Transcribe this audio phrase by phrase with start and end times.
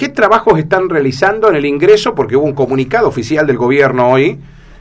[0.00, 2.14] ¿qué trabajos están realizando en el ingreso?
[2.14, 4.38] Porque hubo un comunicado oficial del gobierno hoy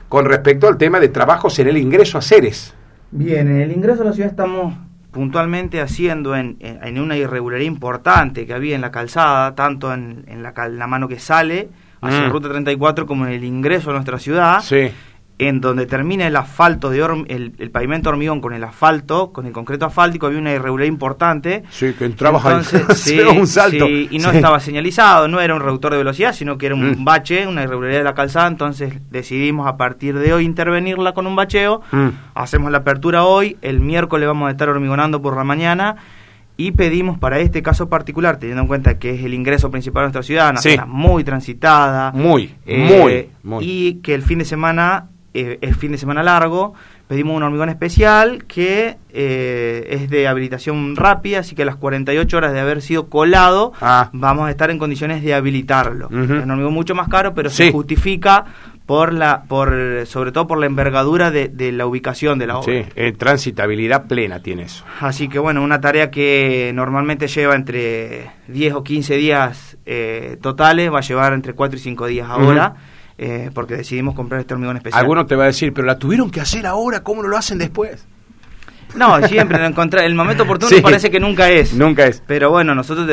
[0.07, 2.73] con respecto al tema de trabajos en el ingreso a Ceres.
[3.11, 4.73] Bien, en el ingreso a la ciudad estamos
[5.11, 10.41] puntualmente haciendo en, en una irregularidad importante que había en la calzada, tanto en, en
[10.41, 11.67] la, la, mano que sale
[11.99, 12.31] hacia la mm.
[12.31, 14.61] Ruta 34 como en el ingreso a nuestra ciudad.
[14.61, 14.89] Sí
[15.39, 19.85] en donde termina el asfalto de el, pavimento hormigón con el asfalto, con el concreto
[19.85, 21.63] asfáltico, había una irregularidad importante.
[21.69, 22.61] Sí, que entraba
[22.93, 23.87] sí, un salto.
[23.87, 27.05] y no estaba señalizado, no era un reductor de velocidad, sino que era un mm.
[27.05, 31.37] bache, una irregularidad de la calzada, entonces decidimos a partir de hoy intervenirla con un
[31.37, 31.81] bacheo.
[31.91, 32.09] Mm.
[32.35, 35.95] Hacemos la apertura hoy, el miércoles vamos a estar hormigonando por la mañana
[36.57, 40.05] y pedimos para este caso particular, teniendo en cuenta que es el ingreso principal de
[40.07, 45.08] nuestra ciudad, una zona muy transitada, muy, eh, muy, y que el fin de semana
[45.33, 46.73] eh, es fin de semana largo,
[47.07, 52.37] pedimos un hormigón especial que eh, es de habilitación rápida, así que a las 48
[52.37, 54.09] horas de haber sido colado ah.
[54.11, 56.07] vamos a estar en condiciones de habilitarlo.
[56.07, 58.45] Es un hormigón mucho más caro, pero se justifica
[58.87, 59.71] por la por
[60.07, 62.73] sobre todo por la envergadura de, la ubicación de la obra.
[62.73, 64.83] Sí, eh, transitabilidad plena tiene eso.
[64.99, 69.77] Así que bueno, una tarea que normalmente lleva entre 10 o 15 días
[70.41, 72.73] totales, va a llevar entre 4 y 5 días ahora.
[73.21, 75.01] Eh, porque decidimos comprar este hormigón especial.
[75.01, 77.57] Alguno te va a decir, pero la tuvieron que hacer ahora, ¿cómo no lo hacen
[77.57, 78.07] después?
[78.95, 81.73] No, siempre encontrar el momento oportuno parece que nunca es.
[81.73, 82.23] Nunca es.
[82.25, 83.09] Pero bueno, nosotros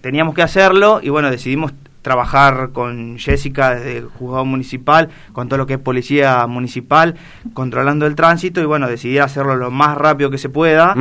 [0.00, 5.58] teníamos que hacerlo y bueno, decidimos trabajar con Jessica desde el juzgado municipal, con todo
[5.58, 7.14] lo que es policía municipal,
[7.52, 10.94] controlando el tránsito y bueno, decidir hacerlo lo más rápido que se pueda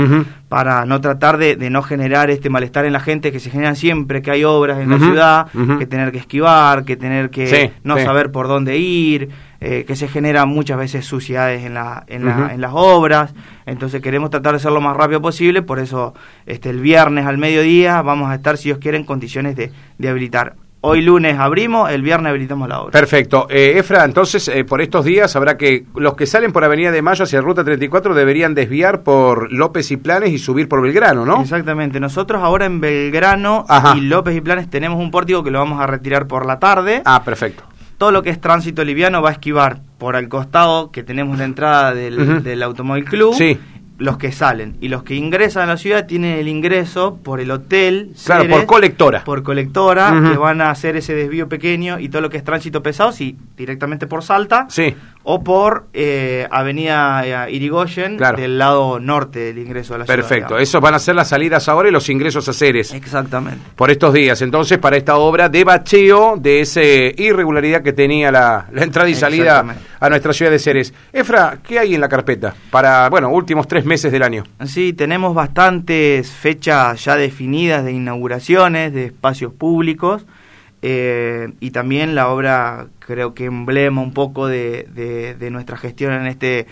[0.50, 4.22] para no tratar de, no generar este malestar en la gente que se genera siempre
[4.22, 5.48] que hay obras en la ciudad,
[5.78, 9.30] que tener que esquivar, que tener que no saber por dónde ir,
[9.62, 13.34] eh, que se genera muchas veces suciedades en, la, en, la, en las obras,
[13.66, 16.14] entonces queremos tratar de hacerlo lo más rápido posible, por eso
[16.46, 20.10] este, el viernes al mediodía vamos a estar, si Dios quiere, en condiciones de, de
[20.10, 22.92] habilitar Hoy lunes abrimos, el viernes habilitamos la obra.
[22.92, 23.48] Perfecto.
[23.50, 27.02] Eh, Efra, entonces eh, por estos días habrá que los que salen por Avenida de
[27.02, 31.42] Mayo hacia Ruta 34 deberían desviar por López y Planes y subir por Belgrano, ¿no?
[31.42, 32.00] Exactamente.
[32.00, 33.66] Nosotros ahora en Belgrano
[33.98, 37.02] y López y Planes tenemos un pórtico que lo vamos a retirar por la tarde.
[37.04, 37.64] Ah, perfecto.
[37.98, 41.44] Todo lo que es tránsito liviano va a esquivar por al costado que tenemos la
[41.44, 43.34] entrada del, del Automóvil Club.
[43.34, 43.60] Sí
[44.00, 47.52] los que salen y los que ingresan a la ciudad tienen el ingreso por el
[47.52, 48.14] hotel.
[48.26, 49.24] Claro, por colectora.
[49.24, 52.82] Por colectora, que van a hacer ese desvío pequeño y todo lo que es tránsito
[52.82, 54.68] pesado, sí, directamente por Salta.
[54.70, 54.96] Sí.
[55.24, 60.16] O por eh, Avenida eh, Irigoyen, del lado norte del ingreso a la ciudad.
[60.16, 62.94] Perfecto, esos van a ser las salidas ahora y los ingresos a Ceres.
[62.94, 63.60] Exactamente.
[63.76, 68.68] Por estos días, entonces, para esta obra de bacheo de esa irregularidad que tenía la,
[68.72, 69.66] la entrada y salida
[70.00, 70.94] a nuestra ciudad de Ceres.
[71.12, 74.44] Efra, ¿qué hay en la carpeta para, bueno, últimos tres meses del año?
[74.66, 80.26] Sí, tenemos bastantes fechas ya definidas de inauguraciones, de espacios públicos.
[80.82, 84.88] Eh, y también la obra creo que emblema un poco de,
[85.38, 86.68] de, nuestra gestión en este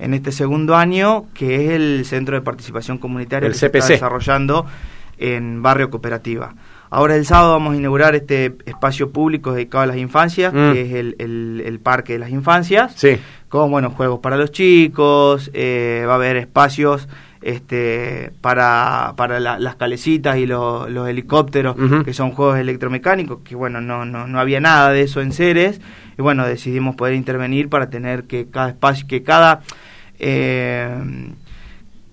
[0.00, 3.86] en este segundo año que es el centro de participación comunitaria el que se está
[3.86, 4.66] desarrollando
[5.16, 6.56] en barrio cooperativa
[6.90, 10.72] ahora el sábado vamos a inaugurar este espacio público dedicado a las infancias mm.
[10.72, 13.16] que es el, el, parque de las infancias sí.
[13.48, 17.08] con buenos juegos para los chicos eh, va a haber espacios
[17.42, 24.04] este, para, para las calecitas y los helicópteros, que son juegos electromecánicos, que bueno, no,
[24.04, 25.80] no, no había nada de eso en Ceres,
[26.18, 29.60] y bueno, decidimos poder intervenir para tener que cada espacio, que cada...
[30.18, 30.88] Eh,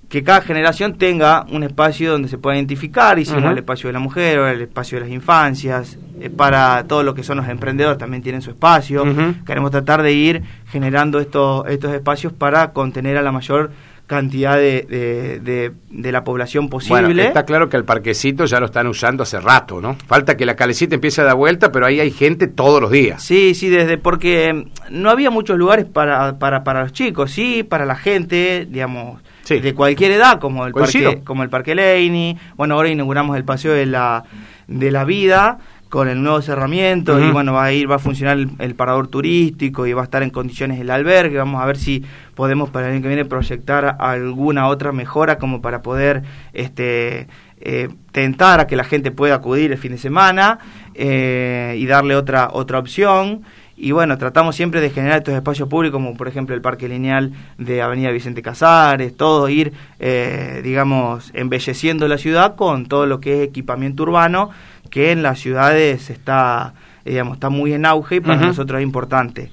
[0.09, 3.99] que cada generación tenga un espacio donde se pueda identificar, hicimos el espacio de la
[3.99, 8.23] mujer, el espacio de las infancias, eh, para todo lo que son los emprendedores también
[8.23, 9.05] tienen su espacio,
[9.45, 10.41] queremos tratar de ir
[10.71, 13.69] generando estos, estos espacios para contener a la mayor
[14.09, 17.01] cantidad de, de, la población posible.
[17.03, 19.95] Bueno, está claro que el parquecito ya lo están usando hace rato, ¿no?
[20.07, 23.21] Falta que la calecita empiece a dar vuelta, pero ahí hay gente todos los días.
[23.21, 27.85] Sí, sí, desde porque no había muchos lugares para, para, para los chicos, sí, para
[27.85, 32.35] la gente, digamos, de cualquier edad, como el, parque, como el Parque Leini.
[32.55, 34.23] Bueno, ahora inauguramos el Paseo de la,
[34.67, 35.59] de la Vida
[35.89, 39.87] con el nuevo cerramiento y bueno, va a ir, va a funcionar el, parador turístico
[39.87, 41.37] y va a estar en condiciones el albergue.
[41.37, 42.03] Vamos a ver si
[42.35, 46.21] podemos para el año que viene proyectar alguna otra mejora como para poder
[46.53, 47.27] este
[47.59, 50.59] eh, tentar a que la gente pueda acudir el fin de semana
[50.93, 53.41] eh, y darle otra otra opción
[53.79, 57.31] y bueno, tratamos siempre de generar estos espacios públicos, como por ejemplo el Parque Lineal
[57.57, 63.41] de Avenida Vicente Casares, todo ir, eh, digamos, embelleciendo la ciudad con todo lo que
[63.41, 64.49] es equipamiento urbano,
[64.89, 66.73] que en las ciudades está,
[67.05, 69.49] digamos, está muy en auge y para nosotros es importante.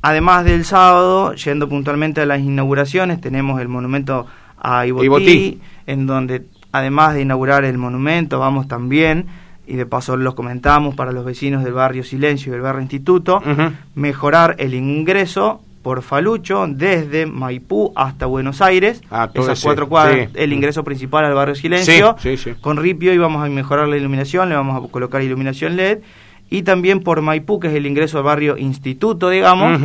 [0.00, 4.26] Además del sábado, yendo puntualmente a las inauguraciones, tenemos el monumento
[4.58, 9.26] a Ibotí, en donde además de inaugurar el monumento, vamos también
[9.66, 13.42] y de paso los comentamos para los vecinos del barrio Silencio y del barrio Instituto,
[13.94, 20.52] mejorar el ingreso por Falucho desde Maipú hasta Buenos Aires, ah, esas cuatro cuadras, el
[20.52, 22.16] ingreso principal al barrio Silencio.
[22.60, 25.98] Con Ripio íbamos a mejorar la iluminación, le vamos a colocar iluminación LED
[26.48, 29.80] y también por Maipú, que es el ingreso al barrio Instituto, digamos,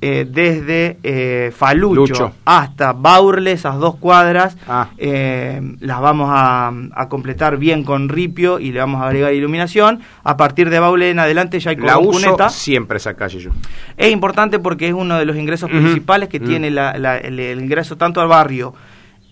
[0.00, 4.90] eh, desde eh, Falucho hasta Baurle, esas dos cuadras, ah.
[4.96, 6.72] eh, las vamos a,
[7.08, 10.00] completar bien con ripio y le vamos a agregar iluminación.
[10.22, 13.50] A partir de Baurle en adelante ya hay La uso siempre esa calle yo.
[13.96, 18.28] Es importante porque es uno de los ingresos principales que tiene el, ingreso tanto al
[18.28, 18.74] barrio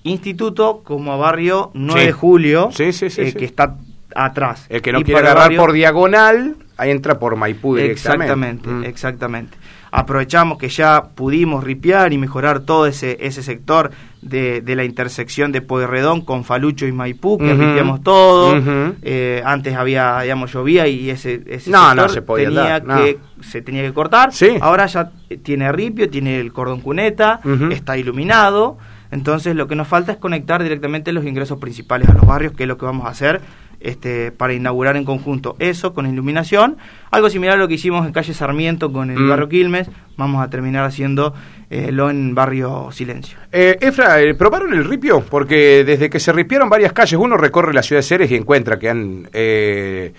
[0.05, 3.77] Instituto como a barrio 9 de Julio, que está
[4.17, 4.67] atrás.
[4.69, 6.57] El que no quiere agarrar por diagonal
[6.87, 8.25] entra por Maipú directamente.
[8.25, 8.85] Exactamente, mm.
[8.85, 9.59] exactamente.
[9.95, 13.91] Aprovechamos que ya pudimos ripiar y mejorar todo ese, ese sector
[14.23, 18.59] de, de la intersección de Pueyrredón con Falucho y Maipú, que ripiamos todo.
[19.03, 23.93] Eh, antes había, digamos, llovía y ese, ese sector se tenía que, se tenía que
[23.93, 24.31] cortar.
[24.63, 25.11] Ahora ya
[25.43, 27.41] tiene ripio, tiene el cordón cuneta,
[27.71, 28.79] está iluminado.
[29.11, 32.63] Entonces lo que nos falta es conectar directamente los ingresos principales a los barrios, que
[32.63, 33.43] es lo que vamos a hacer
[33.85, 36.77] este, para inaugurar en conjunto eso con iluminación.
[37.11, 39.29] Algo similar a lo que hicimos en calle Sarmiento con el mm.
[39.29, 41.35] barrio Quilmes, vamos a terminar haciendo
[41.71, 43.39] eh, lo en barrio Silencio.
[43.51, 45.25] Eh, Efra, eh, ¿probaron el ripio?
[45.29, 48.79] Porque desde que se ripiaron varias calles, uno recorre la ciudad de Ceres y encuentra
[48.79, 50.13] que han eh,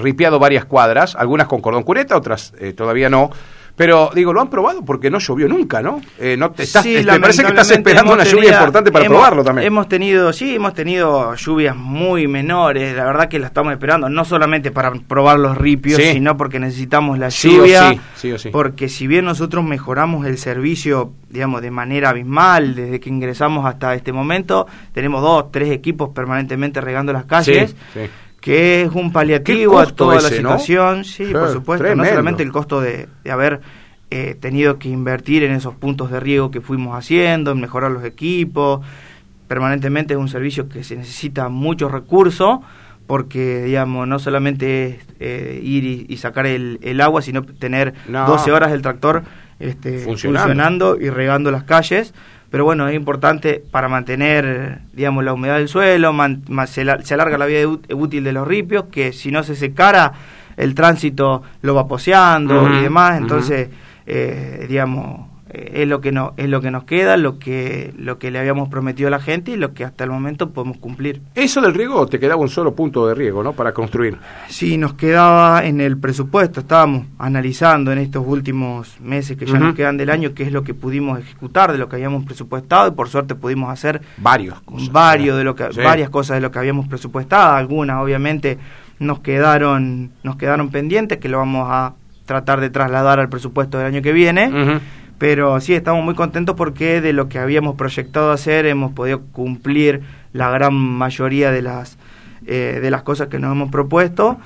[0.00, 3.30] ripiado varias cuadras, algunas con cordón cureta, otras todavía no.
[3.74, 6.00] Pero digo, lo han probado porque no llovió nunca, ¿no?
[6.18, 9.66] Eh, no te, estás, me parece que estás esperando una lluvia importante para probarlo también.
[9.66, 14.24] Hemos tenido, sí, hemos tenido lluvias muy menores, la verdad que la estamos esperando, no
[14.24, 19.24] solamente para probar los ripios, sino porque necesitamos la lluvia, sí, sí, porque si bien
[19.24, 25.22] nosotros mejoramos el servicio, digamos, de manera abismal desde que ingresamos hasta este momento, tenemos
[25.22, 27.74] dos, tres equipos permanentemente regando las calles
[28.42, 32.80] que es un paliativo a toda la situación, sí, por supuesto, no solamente el costo
[32.80, 33.60] de, haber
[34.10, 38.04] eh, tenido que invertir en esos puntos de riego que fuimos haciendo, en mejorar los
[38.04, 38.84] equipos,
[39.46, 42.58] permanentemente es un servicio que se necesita muchos recursos,
[43.06, 48.72] porque, digamos, no solamente es eh, ir y, sacar el, agua, sino tener 12 horas
[48.72, 49.22] el tractor
[49.60, 52.12] este, funcionando y regando las calles
[52.52, 56.14] pero bueno, es importante para mantener, digamos, la humedad del suelo,
[56.66, 60.12] se, alarga la vida útil de los ripios, que si no se secara,
[60.58, 63.70] el tránsito lo va poseando y demás, entonces,
[64.06, 68.30] eh, digamos, es lo que no es lo que nos queda lo que lo que
[68.30, 71.20] le habíamos prometido a la gente y lo que hasta el momento podemos cumplir.
[71.34, 74.16] Eso del riego te quedaba un solo punto de riego no para construir.
[74.48, 79.74] Sí nos quedaba en el presupuesto estábamos analizando en estos últimos meses que ya nos
[79.74, 82.92] quedan del año qué es lo que pudimos ejecutar de lo que habíamos presupuestado y
[82.92, 84.58] por suerte pudimos hacer varios
[84.90, 87.56] varios de lo que varias cosas de lo que habíamos presupuestado.
[87.56, 88.58] Algunas obviamente
[88.98, 91.94] nos quedaron nos quedaron pendientes que lo vamos a
[92.24, 94.80] tratar de trasladar al presupuesto del año que viene
[95.18, 100.02] pero sí estamos muy contentos porque de lo que habíamos proyectado hacer hemos podido cumplir
[100.32, 101.98] la gran mayoría de las
[102.46, 104.38] eh, de las cosas que nos hemos propuesto.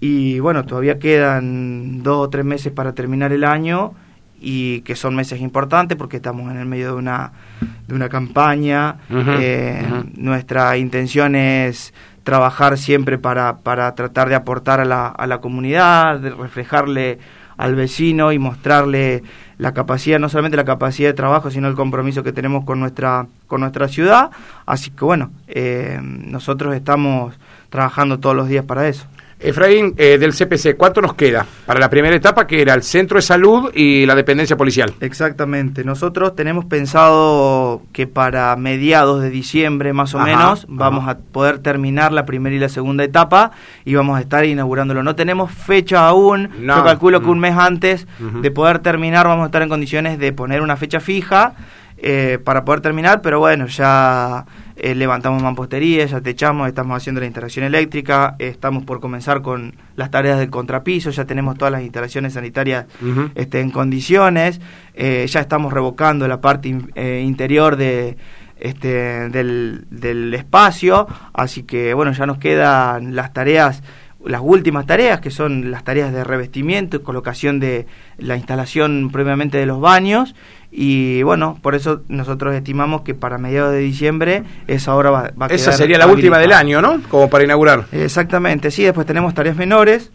[0.00, 3.94] Y bueno todavía quedan dos o tres meses para terminar el año
[4.40, 7.32] y que son meses importantes porque estamos en el medio de una
[7.86, 8.96] de una campaña.
[9.10, 9.86] Eh,
[10.16, 11.94] nuestra intención es
[12.24, 17.18] trabajar siempre para, para tratar de aportar a la, a la comunidad de reflejarle
[17.56, 19.22] al vecino y mostrarle
[19.58, 23.26] la capacidad, no solamente la capacidad de trabajo, sino el compromiso que tenemos con nuestra,
[23.46, 24.30] con nuestra ciudad.
[24.66, 27.34] Así que bueno, eh, nosotros estamos
[27.70, 29.06] trabajando todos los días para eso.
[29.44, 33.16] Efraín, eh, del CPC, ¿cuánto nos queda para la primera etapa que era el centro
[33.16, 34.94] de salud y la dependencia policial?
[35.00, 41.58] Exactamente, nosotros tenemos pensado que para mediados de diciembre más o menos vamos a poder
[41.58, 43.50] terminar la primera y la segunda etapa
[43.84, 45.02] y vamos a estar inaugurándolo.
[45.02, 47.42] No tenemos fecha aún, yo calculo que un mm.
[47.42, 48.06] mes antes
[48.40, 51.54] de poder terminar vamos a estar en condiciones de poner una fecha fija
[51.96, 54.44] eh, para poder terminar, pero bueno, ya
[54.76, 60.10] eh, levantamos mampostería, ya techamos, estamos haciendo la instalación eléctrica, estamos por comenzar con las
[60.10, 62.86] tareas del contrapiso, ya tenemos todas las instalaciones sanitarias
[63.34, 64.60] este, en condiciones,
[64.94, 68.16] eh, ya estamos revocando la parte interior de
[68.58, 73.82] este, del, del espacio, así que bueno, ya nos quedan las tareas
[74.26, 77.86] las últimas tareas, que son las tareas de revestimiento y colocación de
[78.18, 80.34] la instalación previamente de los baños.
[80.70, 85.46] Y bueno, por eso nosotros estimamos que para mediados de diciembre esa obra va, va
[85.46, 87.00] a Esa sería la última del año, ¿no?
[87.08, 87.86] Como para inaugurar.
[87.92, 88.82] Exactamente, sí.
[88.82, 90.10] Después tenemos tareas menores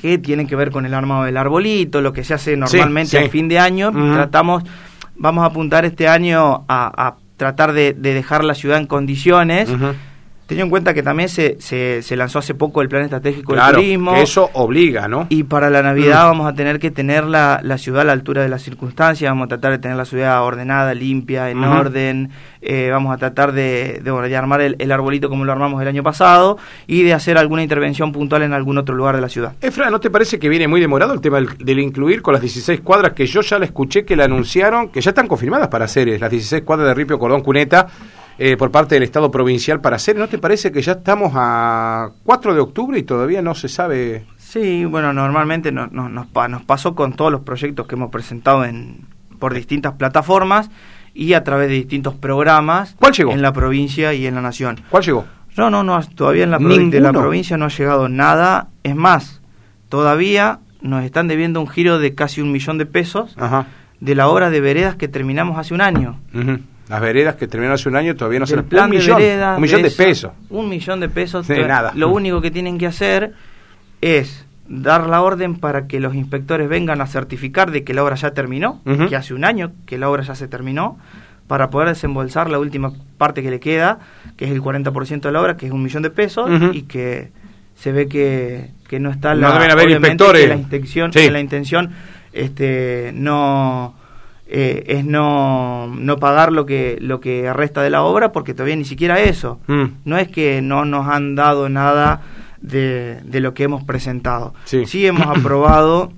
[0.00, 3.30] que tienen que ver con el armado del arbolito, lo que se hace normalmente al
[3.30, 3.90] fin de año.
[3.90, 4.62] Tratamos,
[5.16, 9.68] vamos a apuntar este año a, tratar de, dejar la ciudad en condiciones
[10.46, 14.14] Teniendo en cuenta que también se, se, lanzó hace poco el plan estratégico del turismo.
[14.14, 15.26] eso obliga, ¿no?
[15.28, 16.28] Y para la Navidad mm.
[16.28, 19.46] vamos a tener que tener la, la, ciudad a la altura de las circunstancias, vamos
[19.46, 22.30] a tratar de tener la ciudad ordenada, limpia, en orden,
[22.68, 26.58] eh, vamos a tratar de, de, armar el, arbolito como lo armamos el año pasado
[26.86, 29.54] y de hacer alguna intervención puntual en algún otro lugar de la ciudad.
[29.60, 32.80] Efra, ¿no te parece que viene muy demorado el tema del, incluir con las 16
[32.80, 36.08] cuadras que yo ya la escuché que la anunciaron, que ya están confirmadas para hacer
[36.20, 37.86] las 16 cuadras de Ripio Cordón Cuneta?
[38.38, 40.16] Eh, por parte del Estado provincial para hacer.
[40.16, 44.26] ¿No te parece que ya estamos a 4 de octubre y todavía no se sabe?
[44.36, 46.26] Sí, bueno, normalmente nos, nos,
[46.66, 49.06] pasó con todos los proyectos que hemos presentado en,
[49.38, 50.70] por distintas plataformas
[51.14, 53.32] y a través de distintos programas ¿Cuál llegó?
[53.32, 54.80] en la provincia y en la nación.
[54.90, 55.24] ¿Cuál llegó?
[55.56, 58.68] No, no, no, todavía en la, de la provincia no ha llegado nada.
[58.82, 59.40] Es más,
[59.88, 63.34] todavía nos están debiendo un giro de casi un millón de pesos
[64.00, 66.20] de la obra de veredas que terminamos hace un año.
[66.88, 69.82] Las veredas que terminaron hace un año todavía no se plan un millón, un millón
[69.82, 70.32] de, pesos.
[70.50, 71.48] Un millón de pesos.
[71.48, 71.92] De nada.
[71.94, 73.32] Lo único que tienen que hacer
[74.00, 78.16] es dar la orden para que los inspectores vengan a certificar de que la obra
[78.16, 80.98] ya terminó, que hace un año que la obra ya se terminó,
[81.46, 84.00] para poder desembolsar la última parte que le queda,
[84.36, 87.30] que es el 40% de la obra, que es un millón de pesos, y que
[87.74, 89.48] se ve que, que no está la,
[89.88, 90.48] inspectores.
[90.48, 91.90] la intención, la intención
[92.32, 93.94] este, no
[94.48, 98.76] eh, es no, no pagar lo que, lo que resta de la obra, porque todavía
[98.76, 99.58] ni siquiera eso.
[99.66, 99.84] Mm.
[100.04, 102.22] No es que no nos han dado nada
[102.60, 104.54] de, de lo que hemos presentado.
[104.64, 106.12] Sí, hemos aprobado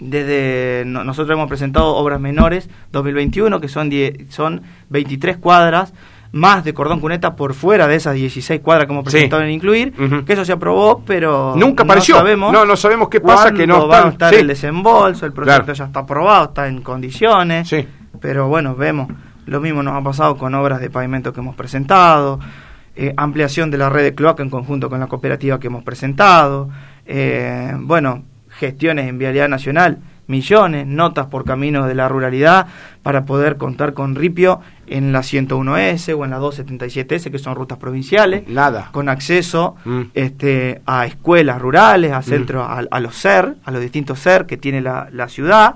[0.00, 3.88] desde nosotros hemos presentado obras menores 2021 que son
[4.30, 5.94] son 23 cuadras
[6.32, 9.92] más de cordón cuneta por fuera de esas 16 cuadras que hemos presentado en incluir,
[10.24, 12.14] que eso se aprobó, pero nunca apareció.
[12.16, 15.32] No sabemos, no, no sabemos qué pasa, que no va a estar el desembolso, el
[15.32, 17.70] proyecto ya está aprobado, está en condiciones,
[18.20, 19.08] pero bueno, vemos,
[19.46, 22.40] lo mismo nos ha pasado con obras de pavimento que hemos presentado,
[22.96, 26.70] eh, ampliación de la red de cloaca en conjunto con la cooperativa que hemos presentado,
[27.04, 32.66] eh, bueno, gestiones en vialidad nacional millones, notas por caminos de la ruralidad
[33.02, 37.78] para poder contar con ripio en la 101S o en la 277S, que son rutas
[37.78, 38.46] provinciales.
[38.48, 38.90] Nada.
[38.92, 40.02] Con acceso mm.
[40.14, 42.22] este, a escuelas rurales, a mm.
[42.22, 45.74] centros, a, los SER, a los distintos SER que tiene la, la ciudad,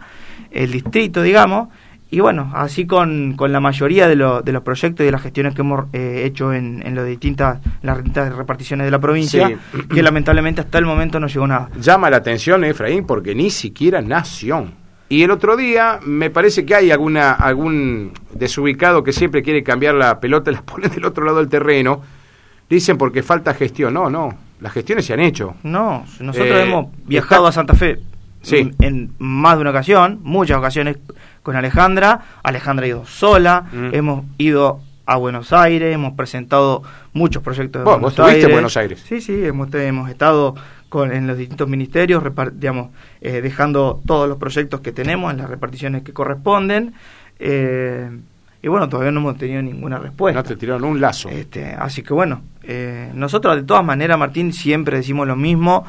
[0.51, 1.69] el distrito, digamos
[2.09, 5.55] y bueno, así con, con la mayoría de, de, los proyectos y de las gestiones
[5.55, 9.59] que hemos eh, hecho en, en, distintas, las distintas reparticiones de la provincia,
[9.93, 11.69] que lamentablemente hasta el momento no llegó nada.
[11.81, 14.75] Llama la atención, Efraín, porque ni siquiera nación.
[15.09, 19.95] Y el otro día me parece que hay alguna algún desubicado que siempre quiere cambiar
[19.95, 22.03] la pelota y la pone del otro lado del terreno.
[22.71, 23.95] Dicen porque falta gestión.
[23.95, 25.57] No, no, las gestiones se han hecho.
[25.65, 27.99] No, nosotros eh, hemos viajado a Santa Fe
[28.47, 28.71] sí.
[28.81, 30.99] en más de una ocasión, muchas ocasiones
[31.47, 32.23] con Alejandra.
[32.43, 33.95] Alejandra ha ido sola, mm.
[33.95, 38.77] hemos ido a Buenos Aires, hemos presentado muchos proyectos de Buenos vos estuviste en Buenos
[38.77, 39.05] Aires.
[39.07, 40.57] Sí, sí, hemos, hemos estado
[40.89, 42.21] con, en los distintos ministerios,
[42.55, 42.89] digamos,
[43.21, 46.95] eh, dejando todos los proyectos que tenemos en las reparticiones que corresponden.
[47.39, 48.11] Eh,
[48.61, 50.41] y bueno, todavía no hemos tenido ninguna respuesta.
[50.41, 51.29] No te tiraron un lazo.
[51.29, 55.87] Este, así que bueno, eh, nosotros de todas maneras, Martín, siempre decimos lo mismo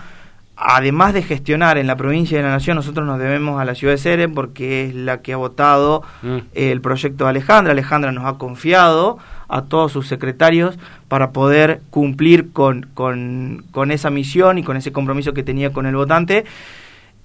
[0.57, 3.75] además de gestionar en la provincia y en la nación, nosotros nos debemos a la
[3.75, 6.37] ciudad de Cere porque es la que ha votado mm.
[6.55, 7.71] el proyecto de Alejandra.
[7.71, 14.09] Alejandra nos ha confiado a todos sus secretarios para poder cumplir con, con, con esa
[14.09, 16.43] misión y con ese compromiso que tenía con el votante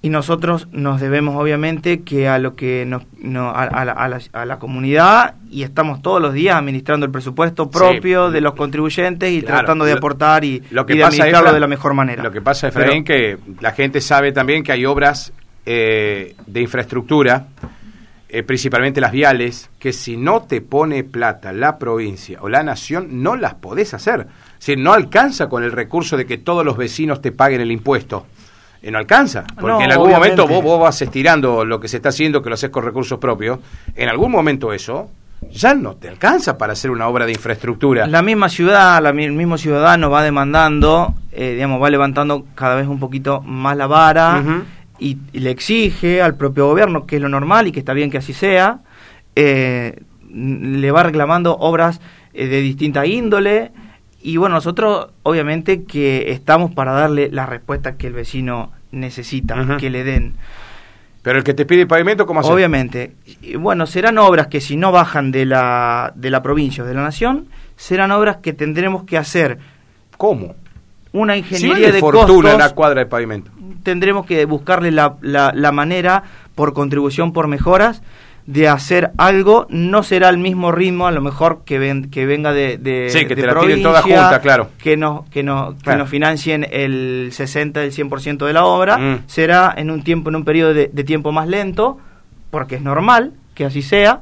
[0.03, 3.03] y nosotros nos debemos obviamente que a lo que nos,
[3.55, 8.41] a, la, a, la, comunidad y estamos todos los días administrando el presupuesto propio de
[8.41, 12.21] los contribuyentes y tratando de aportar y, lo que de administrarlo de la mejor manera.
[12.21, 15.31] Lo que pasa, es que la gente sabe también que hay obras
[15.65, 17.47] eh, de infraestructura,
[18.27, 23.23] eh, principalmente las viales, que si no te pone plata la provincia o la nación,
[23.23, 24.27] no las podés hacer.
[24.59, 28.25] Si no alcanza con el recurso de que todos los vecinos te paguen el impuesto
[28.91, 29.45] no alcanza.
[29.59, 32.55] Porque en algún momento vos, vos vas estirando lo que se está haciendo, que lo
[32.55, 33.59] haces con recursos propios.
[33.95, 35.09] En algún momento eso
[35.51, 38.07] ya no te alcanza para hacer una obra de infraestructura.
[38.07, 42.87] La misma ciudad, la, el mismo ciudadano va demandando, eh, digamos, va levantando cada vez
[42.87, 44.43] un poquito más la vara
[44.99, 48.17] y, le exige al propio gobierno, que es lo normal y que está bien que
[48.17, 48.79] así sea,
[49.35, 51.99] eh, le va reclamando obras
[52.33, 53.71] eh, de distinta índole
[54.23, 59.89] y bueno, nosotros obviamente que estamos para darle la respuesta que el vecino necesita, que
[59.89, 60.33] le den.
[61.21, 62.53] Pero el que te pide pavimento, ¿cómo hacer?
[62.53, 63.13] Obviamente.
[63.41, 66.93] Y bueno, serán obras que si no bajan de la, de la provincia o de
[66.93, 69.57] la nación, serán obras que tendremos que hacer.
[70.17, 70.55] ¿Cómo?
[71.11, 73.51] Una ingeniería de fortuna la cuadra de pavimento.
[73.83, 76.23] Tendremos que buscarle la, la, la manera,
[76.55, 78.01] por contribución, por mejoras,
[78.45, 82.51] de hacer algo no será el mismo ritmo a lo mejor que ven, que venga
[82.51, 84.69] de, de sí, que te provincia, toda junta, claro.
[84.81, 89.23] que nos que nos, que nos financien el 60 el 100% de la obra mm.
[89.27, 91.99] será en un tiempo en un periodo de, tiempo más lento
[92.51, 94.21] porque es normal que así sea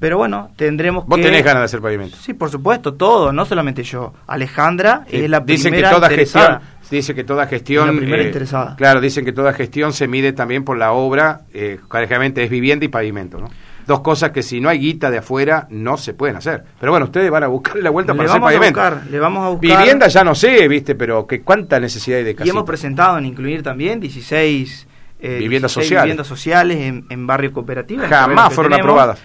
[0.00, 2.16] pero bueno, tendremos ¿Vos tenés ganas de hacer pavimento?
[2.16, 4.14] Sí, por supuesto, todo, no solamente yo.
[4.26, 7.86] Alejandra es la dicen primera que toda gestión Dice que toda gestión...
[7.86, 8.74] la primera eh, interesada.
[8.76, 11.78] Claro, dicen que toda gestión se mide también por la obra, eh,
[12.34, 13.48] es vivienda y pavimento, ¿no?
[13.86, 16.64] Dos cosas que si no hay guita de afuera no se pueden hacer.
[16.78, 18.80] Pero bueno, ustedes van a buscarle la vuelta para hacer pavimento.
[19.10, 19.78] le vamos a buscar.
[19.78, 22.46] Vivienda ya no sé, viste, pero que cuánta necesidad hay de casa.
[22.46, 24.86] Y hemos presentado en incluir también 16
[25.20, 28.02] eh, viviendas sociales, viviendas sociales en, en barrio cooperativo.
[28.08, 29.20] Jamás fueron aprobadas.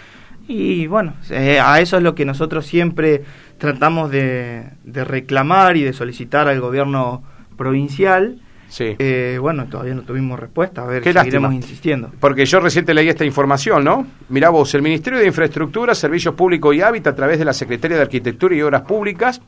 [0.48, 3.24] Y bueno, eh, a eso es lo que nosotros siempre
[3.58, 7.24] tratamos de, de reclamar y de solicitar al gobierno
[7.58, 8.96] provincial Sí.
[9.00, 12.12] Eh, bueno, todavía no tuvimos respuesta, a ver, Qué seguiremos insistiendo.
[12.20, 14.06] Porque yo reciente leí esta información, ¿no?
[14.30, 17.98] Mirá vos, el Ministerio de Infraestructura, Servicios Públicos y Hábitat, a través de la Secretaría
[17.98, 19.42] de Arquitectura y Obras Públicas,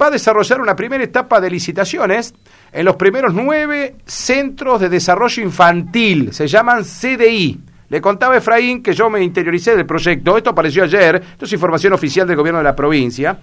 [0.00, 2.34] va a desarrollar una primera etapa de licitaciones
[2.70, 7.58] en los primeros nueve centros de desarrollo infantil, se llaman CDI.
[7.88, 11.94] Le contaba Efraín que yo me interioricé del proyecto, esto apareció ayer, esto es información
[11.94, 13.38] oficial del gobierno de la provincia.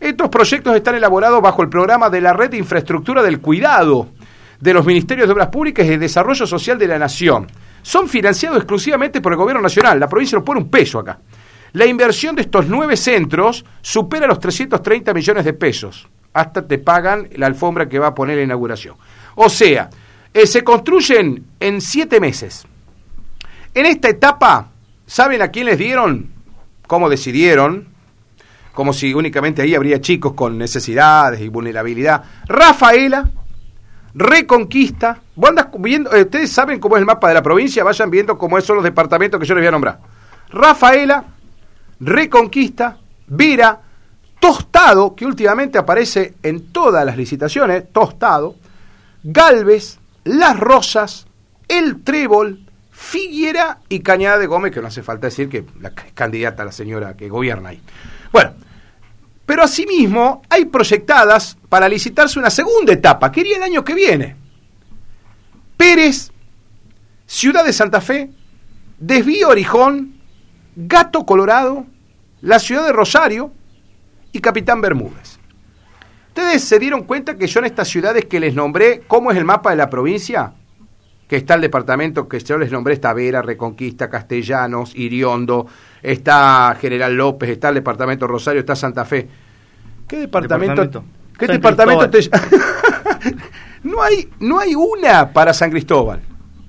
[0.00, 4.08] Estos proyectos están elaborados bajo el programa de la Red de Infraestructura del Cuidado
[4.60, 7.46] de los Ministerios de Obras Públicas y de Desarrollo Social de la Nación.
[7.82, 10.00] Son financiados exclusivamente por el Gobierno Nacional.
[10.00, 11.18] La provincia no pone un peso acá.
[11.72, 16.08] La inversión de estos nueve centros supera los 330 millones de pesos.
[16.32, 18.96] Hasta te pagan la alfombra que va a poner la inauguración.
[19.36, 19.90] O sea,
[20.32, 22.66] eh, se construyen en siete meses.
[23.74, 24.68] En esta etapa,
[25.04, 26.30] ¿saben a quién les dieron?
[26.86, 27.88] ¿Cómo decidieron?
[28.72, 32.22] Como si únicamente ahí habría chicos con necesidades y vulnerabilidad.
[32.46, 33.28] Rafaela,
[34.14, 35.20] Reconquista.
[35.78, 38.76] viendo, eh, ustedes saben cómo es el mapa de la provincia, vayan viendo cómo son
[38.76, 39.98] los departamentos que yo les voy a nombrar.
[40.50, 41.24] Rafaela,
[41.98, 43.80] Reconquista, Vera,
[44.38, 48.54] Tostado, que últimamente aparece en todas las licitaciones, Tostado,
[49.24, 51.26] Galvez, Las Rosas,
[51.66, 52.63] El Trébol,
[52.96, 56.72] Figuera y Cañada de Gómez, que no hace falta decir que la candidata a la
[56.72, 57.82] señora que gobierna ahí.
[58.32, 58.54] Bueno,
[59.44, 64.36] pero asimismo hay proyectadas para licitarse una segunda etapa, que iría el año que viene.
[65.76, 66.30] Pérez,
[67.26, 68.30] Ciudad de Santa Fe,
[68.96, 70.14] Desvío Orijón,
[70.76, 71.86] Gato Colorado,
[72.42, 73.50] la ciudad de Rosario
[74.30, 75.40] y Capitán Bermúdez.
[76.28, 79.44] ¿Ustedes se dieron cuenta que yo en estas ciudades que les nombré, cómo es el
[79.44, 80.52] mapa de la provincia?
[81.28, 85.66] Que está el departamento que yo les nombré, está Vera, Reconquista, Castellanos, Iriondo,
[86.02, 89.28] está General López, está el departamento Rosario, está Santa Fe.
[90.06, 91.04] ¿Qué departamento?
[91.38, 92.20] ¿Qué departamento te...
[93.84, 96.20] no hay no hay una para San Cristóbal.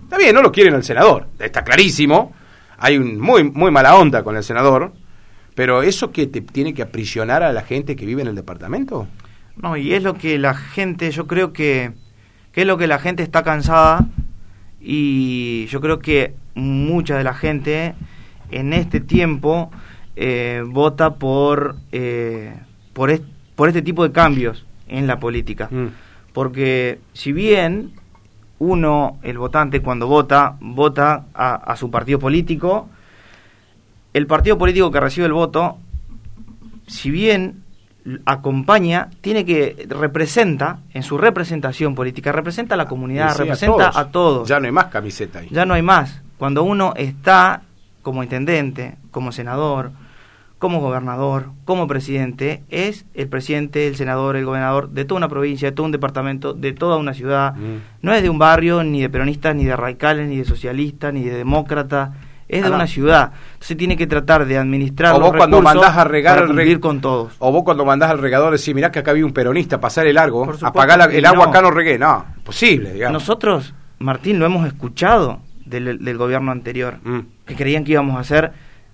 [0.04, 2.34] Está bien, no lo quieren el senador, está clarísimo.
[2.78, 4.94] Hay un muy muy mala onda con el senador,
[5.56, 9.08] pero eso que te tiene que aprisionar a la gente que vive en el departamento?
[9.56, 11.94] No, y es lo que la gente, yo creo que,
[12.52, 14.06] que es lo que la gente está cansada
[14.86, 17.96] y yo creo que mucha de la gente
[18.52, 19.72] en este tiempo
[20.16, 22.54] eh, vota por, eh,
[22.94, 23.20] por,
[23.56, 25.68] por, este tipo de cambios en la política.
[25.72, 25.88] Mm.
[26.34, 27.94] Porque si bien
[28.60, 32.88] uno, el votante, cuando vota, vota a, su partido político,
[34.14, 35.78] el partido político que recibe el voto,
[36.88, 37.64] si bien
[38.26, 44.48] acompaña, tiene que representa en su representación política, representa a la comunidad, representa a todos.
[44.48, 45.50] Ya no hay más camiseta ahí.
[45.52, 46.22] Ya no hay más.
[46.38, 47.64] Cuando uno está
[48.02, 49.92] como intendente, como senador,
[50.60, 55.70] como gobernador, como presidente, es el presidente, el senador, el gobernador de toda una provincia,
[55.70, 57.56] de todo un departamento, de toda una ciudad.
[57.56, 57.78] Mm.
[58.02, 61.24] No es de un barrio, ni de peronistas, ni de radicales, ni de socialistas, ni
[61.24, 62.12] de demócratas.
[62.48, 63.32] Es de una ciudad.
[63.54, 67.34] Entonces tiene que tratar de administrar o vos cuando mandás a regar para con todos.
[67.40, 70.16] O vos cuando mandás al regador decís, mirá que acá había un peronista, pasar el
[70.16, 71.98] largo, apagar el agua acá no regué.
[71.98, 73.14] No, posible, digamos.
[73.14, 77.20] Nosotros, Martín, lo hemos escuchado del, gobierno anterior, mm.
[77.46, 78.52] que creían que íbamos a hacer,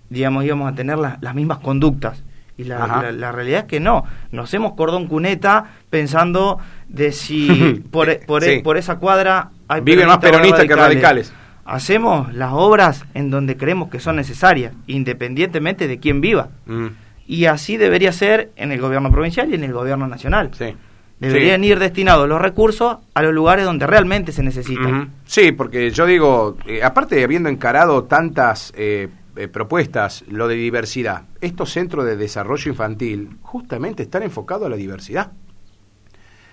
[0.09, 2.23] digamos, íbamos a tener las mismas conductas.
[2.57, 4.03] Y la, la, realidad es que no.
[4.31, 10.19] Nos hacemos cordón cuneta pensando de si por, por, por esa cuadra hay Viven más
[10.19, 11.33] peronistas que radicales.
[11.71, 16.49] Hacemos las obras en donde creemos que son necesarias, independientemente de quién viva.
[16.65, 16.87] Mm.
[17.27, 20.51] Y así debería ser en el gobierno provincial y en el gobierno nacional.
[20.51, 20.75] Sí.
[21.21, 25.13] Deberían ir destinados los recursos a los lugares donde realmente se necesitan.
[25.23, 29.07] Sí, porque yo digo, eh, aparte de habiendo encarado tantas eh,
[29.37, 34.75] eh, propuestas, lo de diversidad, estos centros de desarrollo infantil justamente están enfocados a la
[34.75, 35.31] diversidad.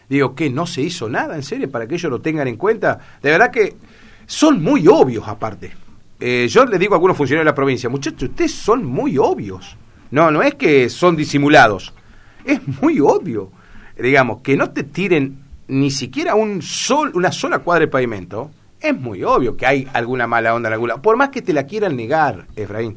[0.08, 3.00] Digo, que no se hizo nada, en serio, para que ellos lo tengan en cuenta.
[3.20, 3.74] De verdad que
[4.28, 5.72] son muy obvios aparte.
[6.20, 9.76] eh, yo le digo a algunos funcionarios de la provincia, muchachos, ustedes son muy obvios.
[10.10, 11.94] No, no es que son disimulados,
[12.44, 13.50] es muy obvio.
[13.98, 15.38] Digamos, que no te tiren
[15.68, 20.26] ni siquiera un sol, una sola cuadra de pavimento, es muy obvio que hay alguna
[20.26, 21.00] mala onda en alguna.
[21.00, 22.96] Por más que te la quieran negar, Efraín.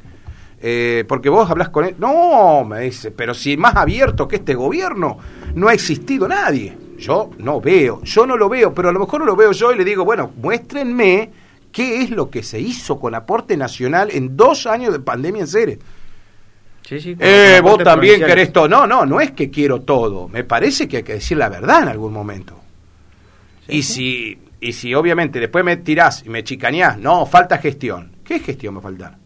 [0.62, 1.96] Eh, porque vos hablas con él.
[1.98, 5.18] No, me dice, pero si más abierto que este gobierno
[5.56, 6.78] no ha existido nadie.
[7.02, 9.72] Yo no veo, yo no lo veo, pero a lo mejor no lo veo yo
[9.72, 11.32] y le digo, bueno, muéstrenme
[11.72, 15.48] qué es lo que se hizo con aporte nacional en dos años de pandemia en
[15.48, 15.80] seres.
[16.88, 18.68] Sí, sí, eh, vos también querés todo.
[18.68, 20.28] No, no, no es que quiero todo.
[20.28, 22.60] Me parece que hay que decir la verdad en algún momento.
[23.68, 28.16] y si y si obviamente después me tirás y me chicañás, no, falta gestión.
[28.24, 29.18] ¿Qué gestión me falta?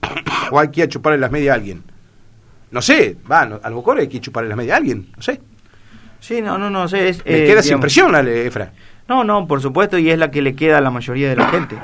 [0.50, 1.84] o hay que chuparle las medias a alguien.
[2.70, 5.38] No sé, va, a lo mejor hay que chuparle las medias a alguien, no sé.
[6.20, 7.08] Sí, no, no, no sé.
[7.08, 8.72] Es, me queda sin presión, Efra.
[9.08, 11.48] No, no, por supuesto, y es la que le queda a la mayoría de la
[11.48, 11.76] gente.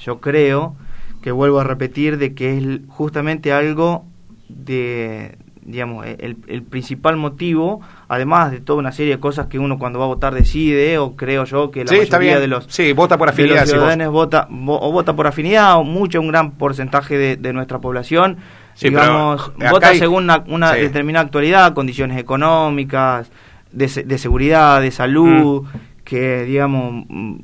[0.00, 0.76] Yo creo
[1.22, 4.04] que vuelvo a repetir de que es justamente algo
[4.48, 9.98] de, digamos, el, principal motivo, además de toda una serie de cosas que uno cuando
[9.98, 13.30] va a votar decide, o creo yo que la mayoría de los, sí, vota por
[13.30, 18.36] afinidad, ciudadanos vota, o vota por afinidad, o mucho, un gran porcentaje de, nuestra población,
[18.80, 23.30] digamos, vota según una, determinada actualidad, condiciones económicas,
[23.74, 25.78] de, de seguridad, de salud, mm.
[26.04, 27.36] que, digamos, mm,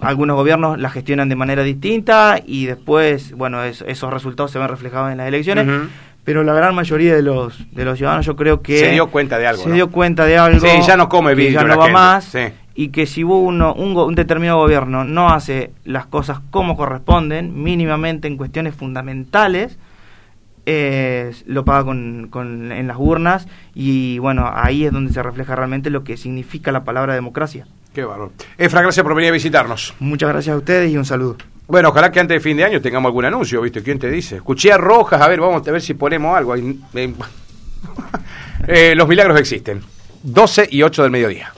[0.00, 5.12] algunos gobiernos la gestionan de manera distinta y después, bueno, esos resultados se ven reflejados
[5.12, 5.66] en las elecciones.
[6.24, 9.38] Pero la gran mayoría de los de los ciudadanos yo creo que se dio cuenta
[9.38, 12.36] de algo se dio cuenta de algo sí, ya no come ya no va más
[12.76, 18.28] y que si uno un, un, determinado gobierno no hace las cosas como corresponden mínimamente
[18.28, 19.78] en cuestiones fundamentales
[20.66, 25.56] eh, lo paga con, con, en las urnas y bueno ahí es donde se refleja
[25.56, 29.94] realmente lo que significa la palabra democracia qué valor Efra gracias por venir a visitarnos
[29.98, 31.36] muchas gracias a ustedes y un saludo
[31.72, 33.82] bueno, ojalá que antes de fin de año tengamos algún anuncio, ¿viste?
[33.82, 34.36] ¿Quién te dice?
[34.36, 36.54] Escuché a Rojas, a ver, vamos a ver si ponemos algo.
[38.68, 39.82] Eh, los milagros existen.
[40.22, 41.52] 12 y 8 del mediodía.